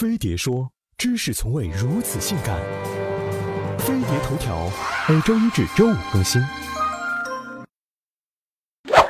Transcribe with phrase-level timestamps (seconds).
[0.00, 2.56] 飞碟说：“知识从未如此性感。”
[3.76, 4.66] 飞碟头条
[5.06, 6.40] 每周一至周五更新。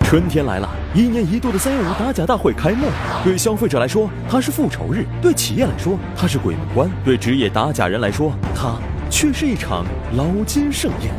[0.00, 2.86] 春天来了，一年一度的三幺五打假大会开幕。
[3.24, 8.78] 对消费者来说，它是复仇日；对企业来说，它是鬼门关；对职业打假人来说，它
[9.08, 9.86] 却是一场
[10.18, 11.14] 捞金盛宴。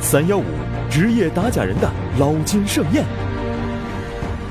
[0.00, 0.44] 三幺五，
[0.90, 3.04] 职业打假人的捞金盛宴。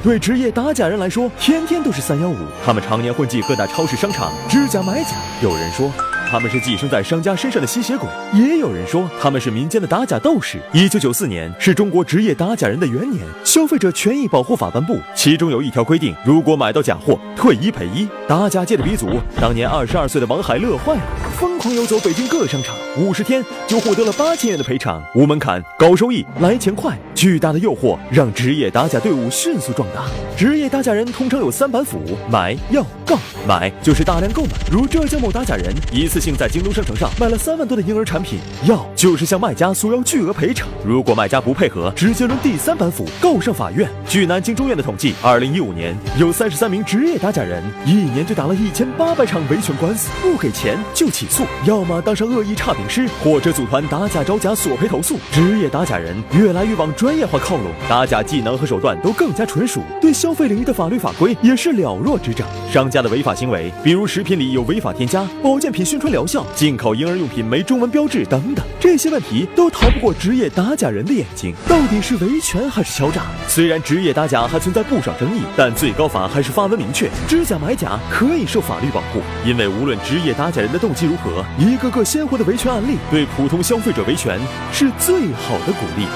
[0.05, 2.37] 对职业打假人来说，天天都是三幺五。
[2.63, 5.15] 他们常年混迹各大超市、商场，知假买假。
[5.41, 5.91] 有人说
[6.29, 10.59] 他们是寄生在商家身上的吸血鬼，也有人说他们是民间的打假斗士。
[10.73, 18.07] 一九九四年是中国职业打假人的元年，消费者权益保护法颁布，其中有一条规定，如果买到假货，退一赔一。
[18.27, 19.09] 打假界的鼻祖，
[19.41, 21.01] 当年二十二岁的王海乐坏了，
[21.35, 25.03] 疯狂游走北京各商场，五十天就获得了八千元的赔偿。
[25.15, 26.95] 无门槛，高收益，来钱快。
[27.15, 30.03] 巨大的诱惑让职业打假队伍迅速壮大。
[30.37, 31.97] 职业打假人通常有三板斧：
[32.29, 33.17] 买、要、告。
[33.47, 43.89] 买就是大量购买，如浙江某打假人一次性在京东商城上买了三万多的婴儿产品；要就是向卖家索要巨额赔偿，如果卖家不配合，直接抡第三板斧告上法院。
[44.09, 55.17] 据南京中院的统计，二零一五年有三十三名职业打假人一年就打了一千八百场维权官司，不给钱就起诉，要么当上恶意差评师，或者组团打假招假索赔投诉。
[55.31, 62.47] 职业打假人越来越往专专业化靠拢，打假技能和手段都更加纯熟，对消费领域的法律法规也是了若指掌。
[62.73, 71.53] 商家的违法行为，比如食品里有违法添加、保健品宣传疗效、进口婴儿用品没中文标志等等，这些问题都逃不过职业打假人的眼睛。
[71.69, 73.21] 到底是维权还是敲诈？
[73.47, 79.21] 虽然职业打假还存在不少争议，但最高法还是发文明确，知假买假可以受法律保护。
[79.45, 84.39] 因为无论职业打假人的动机如何，一个个鲜活的维权案例，对普通消费者维权
[84.73, 86.07] 是最好的鼓励。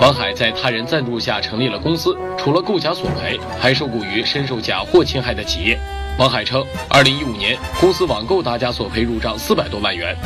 [0.00, 5.78] 王海在他人赞助下成立了公司，除了购假索赔，还受雇于深受假货侵害的企业。
[6.18, 10.16] 王海称，二零一五年公司网购打假索赔入账四百多万元。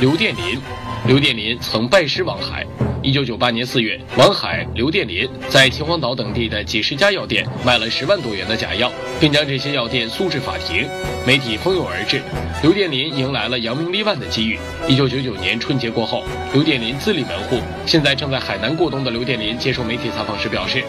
[0.00, 0.60] 刘殿林，
[1.04, 2.64] 刘殿林曾拜师王海。
[3.06, 8.90] 一九九八年四月，王海、刘殿林在秦皇岛等地的几十家药店卖了十万多元的假药，
[9.20, 10.88] 并将这些药店诉至法庭，
[11.24, 12.20] 媒体蜂拥而至，
[12.62, 14.58] 刘殿林迎来了扬名立万的机遇。
[14.88, 17.60] 一九九九年春节过后，刘殿林自立门户。
[17.86, 20.82] 现在正在海南过冬的刘殿林接受媒体采访时表示，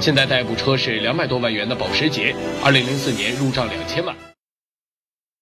[0.00, 4.29] 现在代步车是两百多万元的保时捷，二零零四年入账两千万。